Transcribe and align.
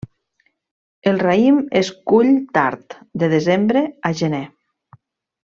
El 1.11 1.19
raïm 1.23 1.59
es 1.83 1.91
cull 2.13 2.31
tard, 2.59 2.97
de 3.25 3.31
desembre 3.37 3.87
a 4.11 4.15
gener. 4.23 4.45